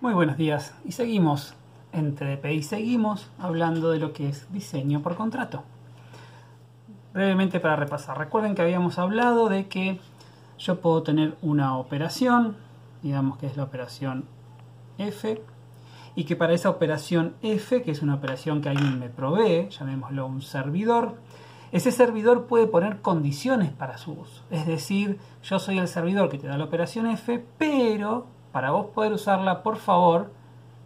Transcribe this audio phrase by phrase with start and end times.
[0.00, 1.54] Muy buenos días y seguimos
[1.92, 5.64] en TDP y seguimos hablando de lo que es diseño por contrato.
[7.12, 9.98] Brevemente para repasar, recuerden que habíamos hablado de que
[10.56, 12.54] yo puedo tener una operación,
[13.02, 14.24] digamos que es la operación
[14.98, 15.42] F,
[16.14, 20.28] y que para esa operación F, que es una operación que alguien me provee, llamémoslo
[20.28, 21.16] un servidor,
[21.72, 24.44] ese servidor puede poner condiciones para su uso.
[24.52, 28.86] Es decir, yo soy el servidor que te da la operación F, pero para vos
[28.86, 30.32] poder usarla, por favor,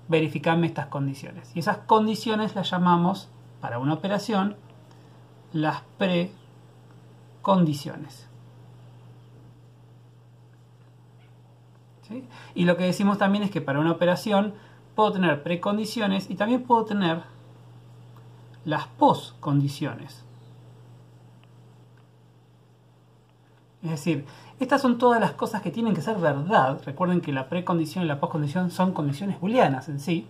[0.08, 1.50] verificame estas condiciones.
[1.54, 3.30] Y esas condiciones las llamamos,
[3.60, 4.56] para una operación,
[5.52, 8.28] las precondiciones.
[12.08, 12.26] ¿Sí?
[12.54, 14.54] Y lo que decimos también es que para una operación
[14.94, 17.22] puedo tener precondiciones y también puedo tener
[18.64, 20.24] las postcondiciones.
[23.82, 24.24] Es decir,
[24.60, 26.80] estas son todas las cosas que tienen que ser verdad.
[26.84, 30.28] Recuerden que la precondición y la postcondición son condiciones booleanas en sí.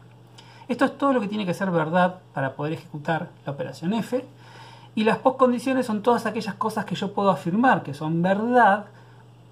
[0.69, 4.25] Esto es todo lo que tiene que ser verdad para poder ejecutar la operación F.
[4.94, 8.86] Y las postcondiciones son todas aquellas cosas que yo puedo afirmar que son verdad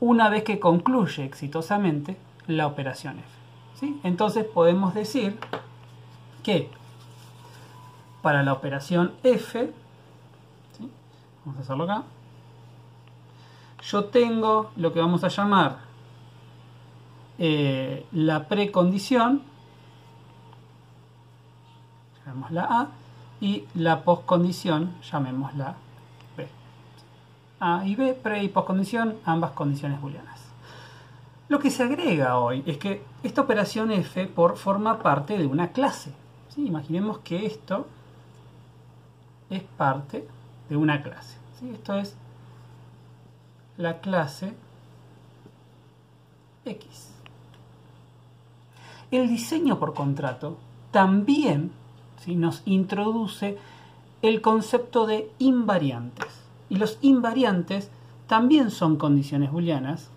[0.01, 3.29] una vez que concluye exitosamente la operación F.
[3.75, 4.01] ¿Sí?
[4.03, 5.39] Entonces podemos decir
[6.43, 6.71] que
[8.23, 9.73] para la operación F,
[11.45, 12.05] vamos a hacerlo acá,
[13.83, 15.79] yo tengo lo que vamos a llamar
[17.39, 19.43] eh, la precondición,
[22.27, 22.89] llamémosla A,
[23.41, 25.77] y la postcondición, llamémosla
[26.37, 26.49] B.
[27.61, 30.41] A y B, pre y postcondición, ambas condiciones booleanas.
[31.49, 35.73] Lo que se agrega hoy es que esta operación F por forma parte de una
[35.73, 36.13] clase.
[36.57, 37.87] Imaginemos que esto
[39.49, 40.29] es parte
[40.69, 41.39] de una clase.
[41.73, 42.15] Esto es
[43.81, 44.55] la clase
[46.65, 47.11] X.
[49.11, 50.59] El diseño por contrato
[50.93, 51.73] también
[52.27, 53.59] nos introduce
[54.23, 56.29] el concepto de invariantes.
[56.69, 57.91] Y los invariantes
[58.27, 60.11] también son condiciones booleanas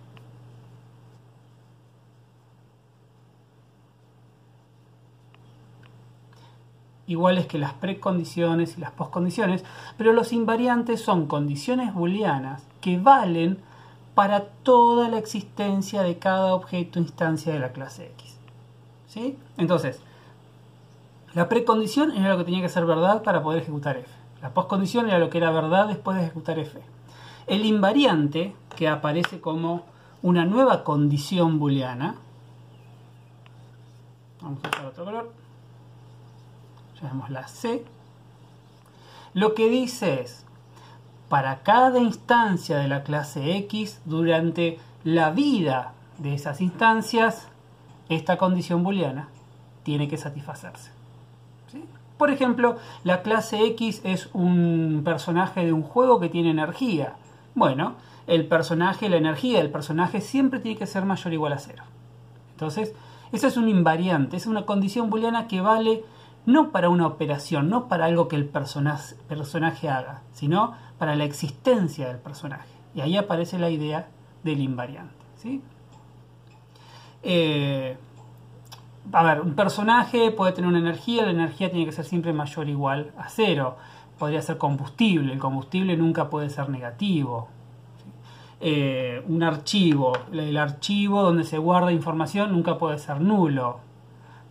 [7.13, 9.63] iguales que las precondiciones y las postcondiciones,
[9.97, 13.57] pero los invariantes son condiciones booleanas que valen
[14.13, 18.38] para toda la existencia de cada objeto instancia de la clase X.
[19.07, 19.38] ¿Sí?
[19.57, 20.00] Entonces,
[21.34, 24.09] la precondición era lo que tenía que ser verdad para poder ejecutar f.
[24.41, 26.79] La postcondición era lo que era verdad después de ejecutar f.
[27.47, 29.84] El invariante, que aparece como
[30.22, 32.16] una nueva condición booleana,
[34.41, 35.43] vamos a usar otro color,
[37.30, 37.84] la C,
[39.34, 40.46] lo que dice es,
[41.30, 47.47] para cada instancia de la clase X, durante la vida de esas instancias,
[48.09, 49.30] esta condición booleana
[49.84, 50.91] tiene que satisfacerse.
[52.18, 57.16] Por ejemplo, la clase X es un personaje de un juego que tiene energía.
[57.56, 57.96] Bueno,
[58.28, 61.84] el personaje, la energía del personaje siempre tiene que ser mayor o igual a cero.
[62.52, 62.94] Entonces,
[63.31, 66.06] eso es un invariante, es una condición booleana que vale
[66.46, 72.08] no para una operación, no para algo que el personaje, haga, sino para la existencia
[72.08, 72.70] del personaje.
[72.96, 74.08] Y ahí aparece la idea
[74.44, 75.16] del invariante.
[75.36, 75.62] ¿sí?
[77.24, 77.98] Eh,
[79.12, 82.68] a ver, un personaje puede tener una energía, la energía tiene que ser siempre mayor
[82.68, 83.78] o igual a cero.
[84.20, 87.48] Podría ser combustible, el combustible nunca puede ser negativo.
[88.59, 93.80] Eh, un archivo, el archivo donde se guarda información nunca puede ser nulo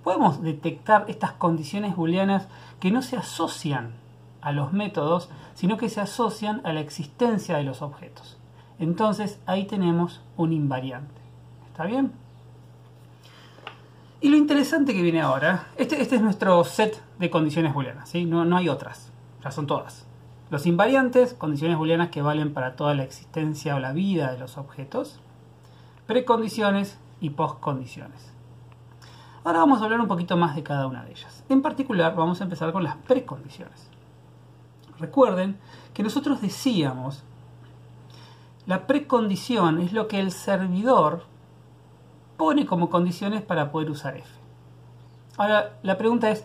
[0.02, 2.48] podemos detectar estas condiciones booleanas
[2.80, 3.92] que no se asocian
[4.40, 8.38] a los métodos, sino que se asocian a la existencia de los objetos.
[8.78, 11.20] Entonces ahí tenemos un invariante.
[11.68, 12.12] ¿Está bien?
[14.20, 18.24] Y lo interesante que viene ahora, este, este es nuestro set de condiciones booleanas, ¿sí?
[18.24, 19.10] no, no hay otras,
[19.42, 20.06] ya son todas.
[20.52, 24.58] Los invariantes, condiciones booleanas que valen para toda la existencia o la vida de los
[24.58, 25.19] objetos.
[26.06, 28.32] Precondiciones y postcondiciones.
[29.44, 31.44] Ahora vamos a hablar un poquito más de cada una de ellas.
[31.48, 33.88] En particular vamos a empezar con las precondiciones.
[34.98, 35.58] Recuerden
[35.94, 37.24] que nosotros decíamos,
[38.66, 41.24] la precondición es lo que el servidor
[42.36, 44.28] pone como condiciones para poder usar f.
[45.36, 46.44] Ahora la pregunta es,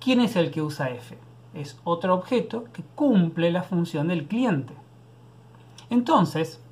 [0.00, 1.18] ¿quién es el que usa f?
[1.52, 4.72] Es otro objeto que cumple la función del cliente.
[5.90, 6.62] Entonces,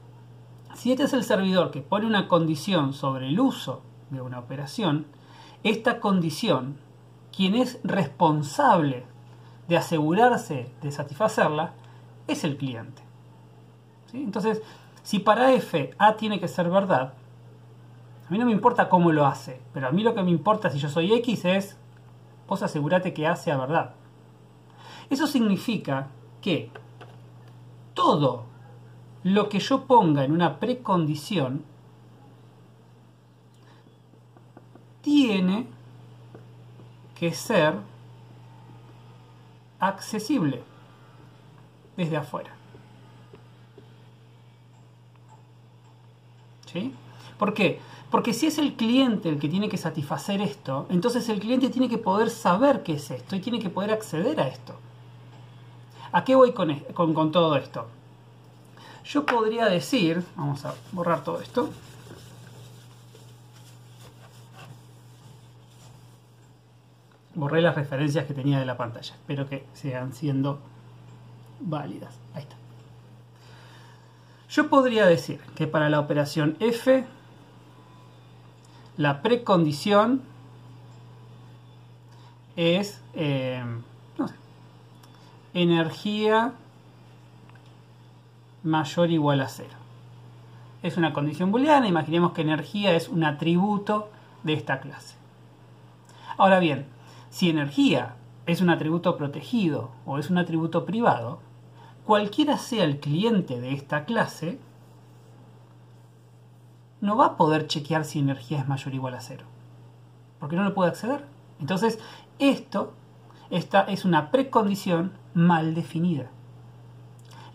[0.75, 5.07] si este es el servidor que pone una condición sobre el uso de una operación,
[5.63, 6.77] esta condición,
[7.37, 9.05] quien es responsable
[9.69, 11.73] de asegurarse de satisfacerla,
[12.27, 13.03] es el cliente.
[14.13, 14.63] Entonces,
[15.03, 17.15] si para f a tiene que ser verdad,
[18.29, 20.69] A mí no me importa cómo lo hace, pero a mí lo que me importa
[20.69, 21.79] si yo soy X es,
[22.47, 23.95] vos asegurate que A sea verdad.
[25.09, 26.09] Eso significa
[26.43, 26.71] que
[27.95, 28.45] todo
[29.23, 31.65] lo que yo ponga en una precondición
[35.03, 35.67] tiene
[37.19, 37.75] que ser
[39.81, 40.63] accesible
[41.97, 42.51] desde afuera.
[46.73, 46.95] ¿Sí?
[47.39, 47.81] ¿Por qué?
[48.11, 51.89] Porque si es el cliente el que tiene que satisfacer esto, entonces el cliente tiene
[51.89, 54.75] que poder saber qué es esto y tiene que poder acceder a esto.
[56.13, 57.87] ¿A qué voy con, con, todo esto?
[59.05, 61.69] Yo podría decir, vamos a borrar todo esto.
[67.39, 69.15] Borré las referencias que tenía de la pantalla.
[69.15, 70.59] Espero que sigan siendo
[71.61, 72.19] válidas.
[72.35, 72.57] Ahí está.
[74.51, 77.05] Yo podría decir que para la operación F,
[78.97, 80.23] la precondición
[82.57, 83.63] es eh,
[85.55, 86.55] energía
[88.65, 89.77] mayor o igual a cero.
[90.83, 94.11] Es una condición booleana, imaginemos que energía es un atributo
[94.43, 95.15] de esta clase.
[96.37, 96.98] Ahora bien,
[97.31, 98.17] si energía
[98.47, 101.41] es un atributo protegido o es un atributo privado,
[102.05, 104.59] cualquiera sea el cliente de esta clase,
[107.01, 109.45] no va a poder chequear si energía es mayor o igual a cero,
[110.41, 111.25] porque no le puede acceder.
[111.61, 111.99] Entonces,
[112.39, 112.95] esto
[113.51, 116.31] es una precondición mal definida.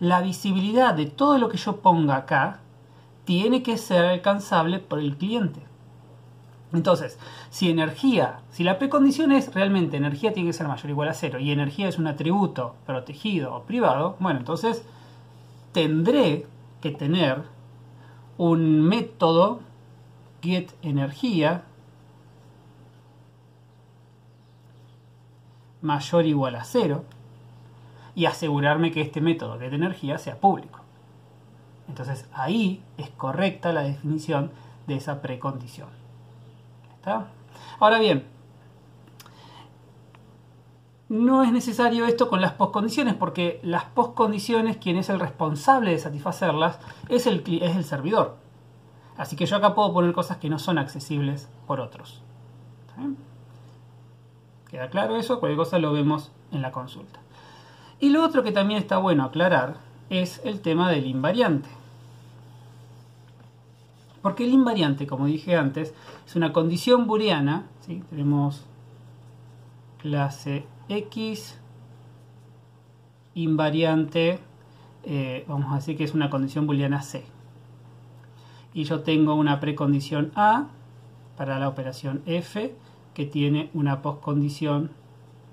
[0.00, 2.60] La visibilidad de todo lo que yo ponga acá
[3.24, 5.60] tiene que ser alcanzable por el cliente.
[6.74, 7.18] Entonces,
[7.50, 11.14] si energía, si la precondición es realmente energía tiene que ser mayor o igual a
[11.14, 14.84] cero y energía es un atributo protegido o privado, bueno, entonces
[15.72, 16.46] tendré
[16.80, 17.42] que tener
[18.36, 19.60] un método
[20.42, 21.62] get energía
[25.80, 27.04] mayor o igual a cero
[28.16, 30.80] y asegurarme que este método de energía sea público.
[31.88, 34.50] Entonces ahí es correcta la definición
[34.86, 36.03] de esa precondición.
[37.78, 38.24] Ahora bien,
[41.08, 45.98] no es necesario esto con las postcondiciones porque las postcondiciones, quien es el responsable de
[45.98, 46.78] satisfacerlas,
[47.08, 48.36] es el, es el servidor.
[49.16, 52.20] Así que yo acá puedo poner cosas que no son accesibles por otros.
[54.68, 55.38] ¿Queda claro eso?
[55.40, 57.20] Cualquier cosa lo vemos en la consulta.
[58.00, 59.76] Y lo otro que también está bueno aclarar
[60.10, 61.68] es el tema del invariante.
[64.24, 65.92] Porque el invariante, como dije antes,
[66.26, 67.66] es una condición booleana.
[68.08, 68.64] Tenemos
[69.98, 71.60] clase X,
[73.34, 74.38] invariante,
[75.02, 77.26] eh, vamos a decir que es una condición booleana C.
[78.72, 80.68] Y yo tengo una precondición A
[81.36, 82.74] para la operación F
[83.12, 84.90] que tiene una postcondición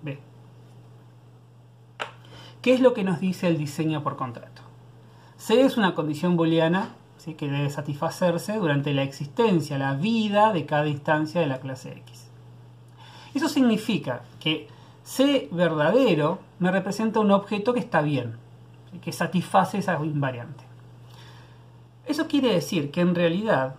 [0.02, 0.18] B.
[2.62, 4.62] ¿Qué es lo que nos dice el diseño por contrato?
[5.36, 7.01] C es una condición booleana
[7.38, 12.30] que debe satisfacerse durante la existencia, la vida de cada instancia de la clase X.
[13.34, 14.68] Eso significa que
[15.04, 18.38] C verdadero me representa un objeto que está bien,
[19.02, 20.64] que satisface esa invariante.
[22.06, 23.76] Eso quiere decir que en realidad,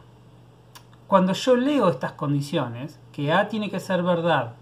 [1.06, 4.54] cuando yo leo estas condiciones, que A tiene que ser verdad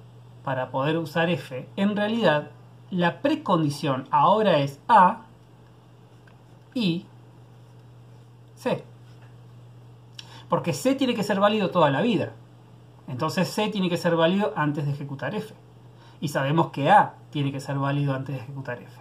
[0.42, 2.50] para poder usar F, en realidad
[2.90, 5.22] la precondición ahora es A
[6.74, 7.04] y
[8.60, 8.84] C.
[10.50, 12.32] Porque C tiene que ser válido toda la vida.
[13.08, 15.54] Entonces C tiene que ser válido antes de ejecutar F.
[16.20, 19.00] Y sabemos que A tiene que ser válido antes de ejecutar F.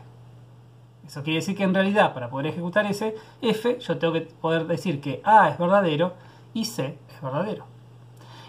[1.05, 4.65] Eso quiere decir que en realidad para poder ejecutar ese F yo tengo que poder
[4.65, 6.13] decir que A es verdadero
[6.53, 7.65] y C es verdadero.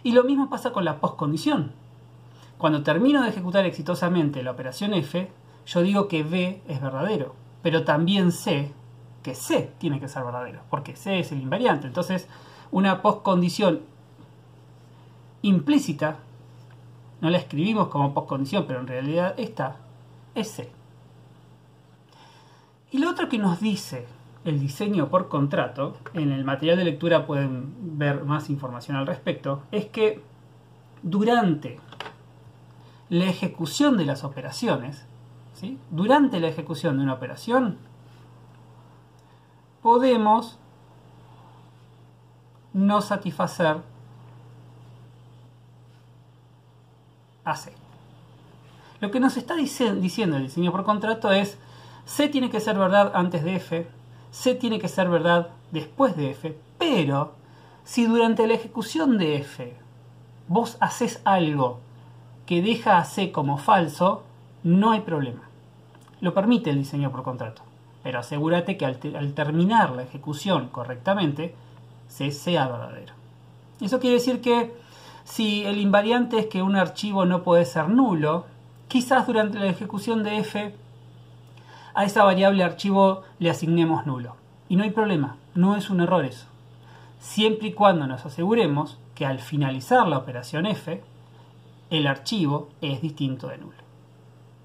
[0.04, 1.72] Y lo mismo pasa con la postcondición.
[2.56, 5.28] Cuando termino de ejecutar exitosamente la operación F,
[5.66, 8.72] yo digo que B es verdadero, pero también sé
[9.22, 11.86] que C tiene que ser verdadero, porque C es el invariante.
[11.86, 12.28] Entonces,
[12.70, 13.80] una postcondición
[15.42, 16.16] implícita,
[17.20, 19.76] no la escribimos como postcondición, pero en realidad esta
[20.34, 20.70] es C.
[22.92, 24.06] Y lo otro que nos dice
[24.44, 29.62] el diseño por contrato, en el material de lectura pueden ver más información al respecto,
[29.70, 30.22] es que
[31.02, 31.78] durante
[33.10, 35.04] la ejecución de las operaciones,
[35.54, 35.78] ¿sí?
[35.90, 37.76] durante la ejecución de una operación,
[39.82, 40.58] podemos
[42.72, 43.78] no satisfacer
[47.44, 47.72] a C.
[49.00, 51.58] Lo que nos está diciendo el diseño por contrato es
[52.04, 53.88] C tiene que ser verdad antes de F,
[54.30, 57.34] C tiene que ser verdad después de F, pero
[57.90, 59.74] Si durante la ejecución de f
[60.46, 61.80] vos haces algo
[62.46, 64.22] que deja a C como falso,
[64.62, 65.42] no hay problema.
[66.20, 67.62] Lo permite el diseño por contrato.
[68.02, 68.98] Pero asegúrate que al,
[69.34, 71.54] terminar la ejecución correctamente,
[72.08, 73.14] C sea verdadero.
[73.80, 74.72] Eso quiere decir que
[75.24, 78.46] si el invariante es que un archivo no puede ser nulo,
[78.88, 80.74] quizás durante la ejecución de f
[81.94, 84.36] a esa variable archivo le asignemos nulo.
[84.68, 86.46] Y no hay problema, no es un error eso.
[87.18, 91.02] Siempre y cuando nos aseguremos que al finalizar la operación f,
[91.90, 93.76] el archivo es distinto de nulo.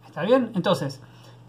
[0.05, 0.51] ¿Está bien?
[0.55, 1.01] Entonces,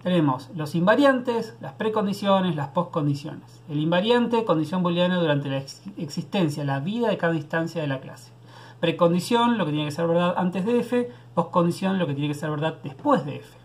[0.02, 3.62] tenemos los invariantes, las precondiciones, las postcondiciones.
[3.68, 5.62] El invariante, condición booleana durante la
[5.96, 8.32] existencia, la vida de cada instancia de la clase.
[8.80, 12.38] Precondición, lo que tiene que ser verdad antes de f, postcondición, lo que tiene que
[12.38, 13.56] ser verdad después de f.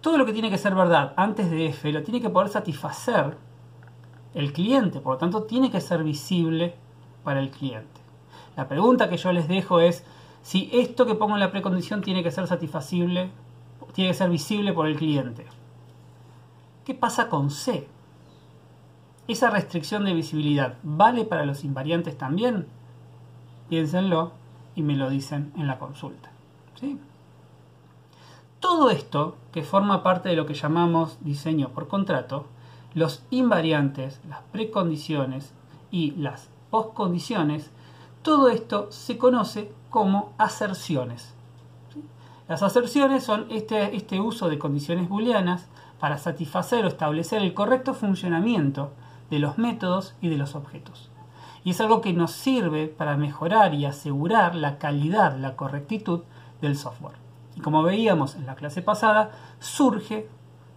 [0.00, 3.36] Todo lo que tiene que ser verdad antes de f lo tiene que poder satisfacer
[4.34, 6.74] el cliente, por lo tanto tiene que ser visible
[7.22, 8.00] para el cliente.
[8.56, 10.04] La pregunta que yo les dejo es
[10.42, 13.30] si esto que pongo en la precondición tiene que ser satisfacible,
[13.94, 15.46] tiene que ser visible por el cliente.
[16.84, 17.88] ¿Qué pasa con C?
[19.26, 22.66] ¿Esa restricción de visibilidad vale para los invariantes también?
[23.70, 24.32] Piénsenlo
[24.74, 26.30] y me lo dicen en la consulta.
[26.78, 26.98] ¿sí?
[28.60, 32.46] Todo esto, que forma parte de lo que llamamos diseño por contrato,
[32.94, 35.52] los invariantes, las precondiciones
[35.90, 37.70] y las postcondiciones,
[38.22, 41.33] todo esto se conoce como aserciones.
[42.46, 45.66] Las aserciones son este, este uso de condiciones booleanas
[45.98, 48.92] para satisfacer o establecer el correcto funcionamiento
[49.30, 51.10] de los métodos y de los objetos.
[51.64, 56.20] Y es algo que nos sirve para mejorar y asegurar la calidad, la correctitud
[56.60, 57.16] del software.
[57.56, 60.28] Y como veíamos en la clase pasada, surge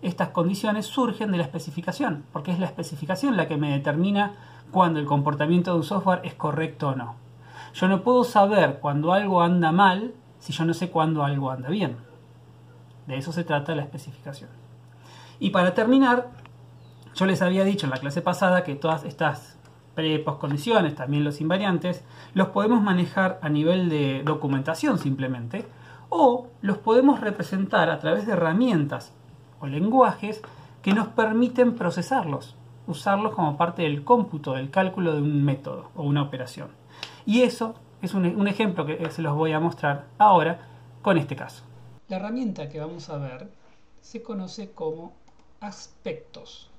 [0.01, 4.35] estas condiciones surgen de la especificación, porque es la especificación la que me determina
[4.71, 7.15] cuando el comportamiento de un software es correcto o no.
[7.73, 11.69] Yo no puedo saber cuando algo anda mal si yo no sé cuándo algo anda
[11.69, 11.97] bien.
[13.07, 14.49] De eso se trata la especificación.
[15.39, 16.29] Y para terminar,
[17.15, 19.57] yo les había dicho en la clase pasada que todas estas
[19.95, 22.03] pre condiciones, también los invariantes,
[22.33, 25.65] los podemos manejar a nivel de documentación simplemente,
[26.09, 29.13] o los podemos representar a través de herramientas
[29.59, 30.41] o lenguajes
[30.81, 36.03] que nos permiten procesarlos, usarlos como parte del cómputo, del cálculo de un método o
[36.03, 36.69] una operación.
[37.25, 40.67] Y eso es un, ejemplo que se los voy a mostrar ahora
[41.01, 41.63] con este caso.
[42.07, 43.49] La herramienta que vamos a ver
[44.01, 45.13] se conoce como
[45.59, 46.69] aspectos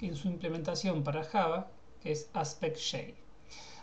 [0.00, 1.68] en su implementación para Java,
[2.02, 3.14] que es AspectJ.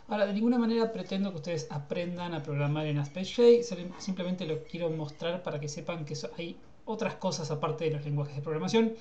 [0.08, 3.62] Ahora, de ninguna manera pretendo que ustedes aprendan a programar en AspectJ,
[3.98, 8.34] simplemente lo quiero mostrar para que sepan que hay otras cosas aparte de los lenguajes
[8.34, 8.94] de programación,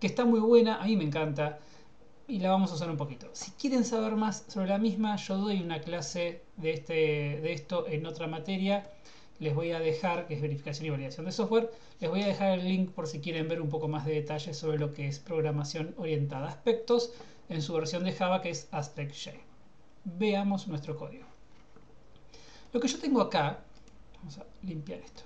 [0.00, 1.58] que está muy buena, a mí me encanta
[2.28, 3.28] y la vamos a usar un poquito.
[3.32, 7.86] Si quieren saber más sobre la misma, yo doy una clase de, este, de esto
[7.88, 8.90] en otra materia.
[9.38, 12.58] Les voy a dejar, que es verificación y validación de software, les voy a dejar
[12.58, 15.18] el link por si quieren ver un poco más de detalles sobre lo que es
[15.18, 17.12] programación orientada a aspectos
[17.48, 19.30] en su versión de Java que es AspectJ.
[20.04, 21.26] Veamos nuestro código.
[22.72, 23.64] Lo que yo tengo acá,
[24.18, 25.22] vamos a limpiar esto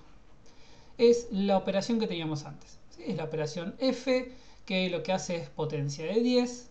[0.99, 2.79] es la operación que teníamos antes.
[2.99, 4.33] Es la operación f,
[4.65, 6.71] que lo que hace es potencia de 10,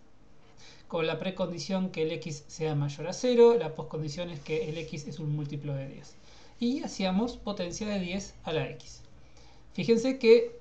[0.88, 4.78] con la precondición que el x sea mayor a 0, la postcondición es que el
[4.78, 6.16] x es un múltiplo de 10.
[6.60, 9.02] Y hacíamos potencia de 10 a la x.
[9.74, 10.60] Fíjense que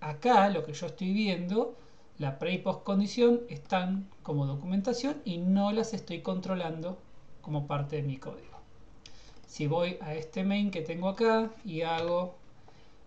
[0.00, 1.76] acá lo que yo estoy viendo,
[2.18, 6.98] la pre y postcondición están como documentación y no las estoy controlando
[7.42, 8.56] como parte de mi código.
[9.46, 12.36] Si voy a este main que tengo acá y hago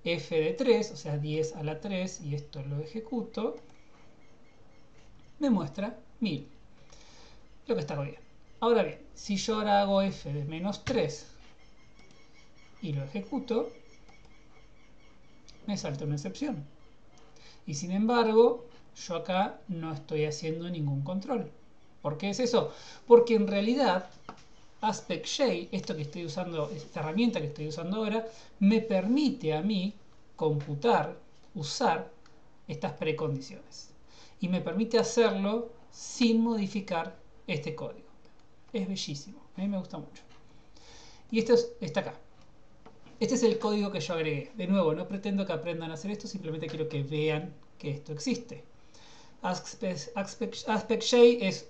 [0.03, 3.57] f de 3, o sea 10 a la 3, y esto lo ejecuto,
[5.39, 6.58] me muestra 1000.
[7.69, 8.17] Lo que está bien.
[8.61, 11.27] Ahora bien, si yo ahora hago f de menos 3
[12.81, 13.69] y lo ejecuto,
[15.67, 16.65] me salta una excepción.
[17.67, 21.51] Y sin embargo, yo acá no estoy haciendo ningún control.
[22.01, 22.73] ¿Por qué es eso?
[23.05, 24.09] Porque en realidad
[24.81, 28.25] AspectJ, esto que estoy usando, esta herramienta que estoy usando ahora,
[28.57, 29.93] me permite a mí
[30.35, 31.15] computar,
[31.53, 32.09] usar
[32.67, 33.91] estas precondiciones.
[34.41, 37.18] Y me permite hacerlo sin modificar
[37.53, 38.07] este código.
[38.73, 40.23] Es bellísimo, a mí me gusta mucho.
[41.31, 42.13] Y esto está acá.
[43.19, 44.51] Este es el código que yo agregué.
[44.55, 48.13] De nuevo, no pretendo que aprendan a hacer esto, simplemente quiero que vean que esto
[48.13, 48.63] existe.
[49.41, 51.69] AspectJ es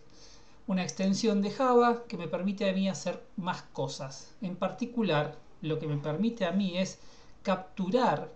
[0.67, 4.35] una extensión de Java que me permite a mí hacer más cosas.
[4.41, 6.99] En particular, lo que me permite a mí es
[7.41, 8.31] capturar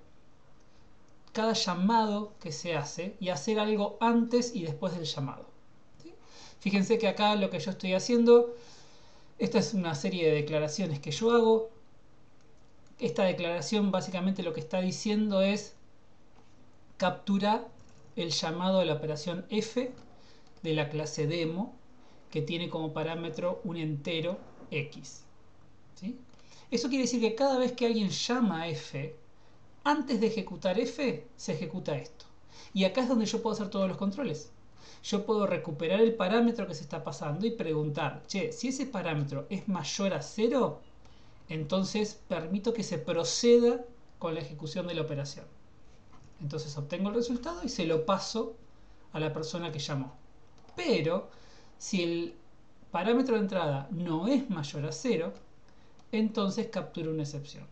[1.31, 5.52] cada llamado que se hace y hacer algo antes y después del llamado.
[6.63, 8.55] Fíjense que acá lo que yo estoy haciendo
[9.37, 11.69] Esta es una serie de declaraciones que yo hago.
[12.99, 15.75] Esta declaración básicamente lo que está diciendo es
[16.95, 17.67] captura
[18.15, 19.91] el llamado de la operación f
[20.61, 21.75] de la clase demo
[22.31, 24.37] que tiene como parámetro un entero
[24.71, 25.25] x.
[26.71, 29.13] Eso quiere decir que cada vez que alguien llama a f,
[29.83, 32.25] antes de ejecutar f, se ejecuta esto.
[32.73, 34.53] Y acá es donde yo puedo hacer todos los controles.
[35.03, 39.45] Yo puedo recuperar el parámetro que se está pasando y preguntar, che, si ese parámetro
[39.49, 40.79] es mayor a cero,
[41.49, 43.83] entonces permito que se proceda
[44.19, 45.45] con la ejecución de la operación.
[46.41, 48.55] Entonces obtengo el resultado y se lo paso
[49.11, 50.13] a la persona que llamó.
[50.75, 51.29] Pero
[51.77, 52.35] si el
[52.91, 55.33] parámetro de entrada no es mayor a cero,
[56.11, 57.65] entonces captura una excepción.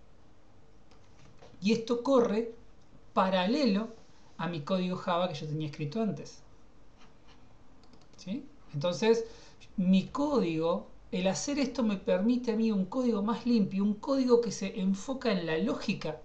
[1.61, 2.53] Y esto corre
[3.13, 3.89] paralelo
[4.37, 6.41] a mi código Java que yo tenía escrito antes.
[8.73, 9.25] Entonces,
[9.77, 14.41] mi código, el hacer esto me permite a mí un código más limpio, un código
[14.41, 16.19] que se enfoca en la lógica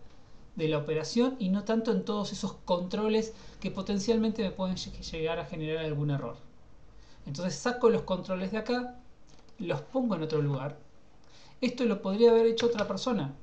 [0.54, 5.38] de la operación y no tanto en todos esos controles que potencialmente me pueden llegar
[5.38, 6.36] a generar algún error.
[7.26, 8.98] Entonces saco los controles de acá,
[9.58, 10.78] los pongo en otro lugar.
[11.60, 13.34] Esto lo podría haber hecho otra persona.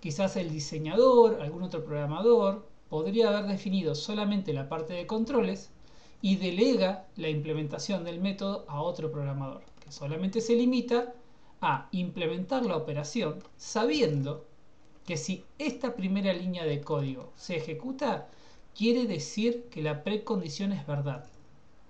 [0.00, 5.70] Quizás el diseñador, algún otro programador, podría haber definido solamente la parte de controles
[6.24, 11.12] y delega la implementación del método a otro programador, que solamente se limita
[11.60, 14.46] a implementar la operación sabiendo
[15.04, 18.30] que si esta primera línea de código se ejecuta,
[18.74, 21.26] quiere decir que la precondición es verdad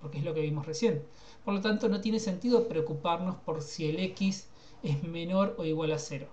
[0.01, 1.01] porque es lo que vimos recién.
[1.45, 4.49] Por lo tanto, no tiene sentido preocuparnos por si el x
[4.83, 6.27] es menor o igual a 0.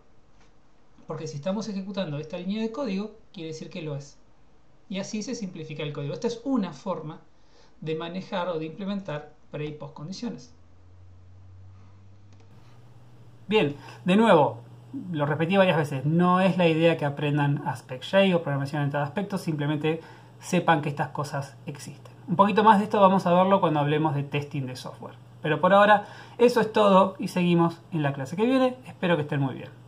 [1.07, 4.17] Porque si estamos ejecutando esta línea de código, quiere decir que lo es.
[4.89, 6.15] Y así se simplifica el código.
[6.15, 7.23] Esta es una forma
[7.83, 10.55] de manejar o de implementar pre y post condiciones.
[13.49, 14.61] Bien, de nuevo,
[15.11, 19.43] lo repetí varias veces, no es la idea que aprendan AspectJ o programación de aspectos,
[19.43, 20.01] simplemente
[20.41, 22.13] sepan que estas cosas existen.
[22.29, 25.17] Un poquito más de esto vamos a verlo cuando hablemos de testing de software.
[25.43, 26.07] Pero por ahora
[26.39, 28.77] eso es todo y seguimos en la clase que viene.
[28.87, 29.82] Espero que estén muy bien.